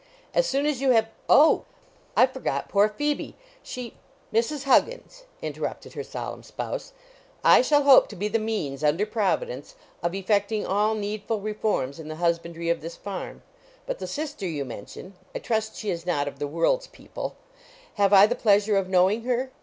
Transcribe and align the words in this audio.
As 0.33 0.47
soon 0.47 0.65
as 0.65 0.81
you 0.81 0.89
have 0.93 1.09
O! 1.29 1.65
I 2.17 2.25
forgot 2.25 2.69
poor 2.69 2.89
Phoebe. 2.89 3.35
She" 3.61 3.93
"Mrs. 4.33 4.63
Huggins," 4.63 5.25
interrupted 5.43 5.93
her 5.93 6.01
solemn 6.03 6.41
spouse, 6.41 6.93
"I 7.43 7.61
shall 7.61 7.83
hope 7.83 8.07
to 8.07 8.15
be 8.15 8.27
the 8.27 8.39
means, 8.39 8.83
under 8.83 9.05
Providence, 9.05 9.75
of 10.01 10.15
effecting 10.15 10.65
all 10.65 10.95
needful 10.95 11.39
reforms 11.39 11.99
in 11.99 12.07
the 12.07 12.15
husbandry 12.15 12.67
of 12.67 12.81
this 12.81 12.95
farm. 12.95 13.43
But 13.85 13.99
the 13.99 14.07
sister 14.07 14.47
you 14.47 14.65
mention 14.65 15.13
(I 15.35 15.37
trust 15.37 15.75
she 15.75 15.91
is 15.91 16.03
not 16.03 16.27
of 16.27 16.39
the 16.39 16.47
world's 16.47 16.87
people) 16.87 17.35
have 17.93 18.11
I 18.11 18.25
the 18.25 18.33
pleasure 18.33 18.77
of 18.77 18.89
knowing 18.89 19.21
her? 19.25 19.51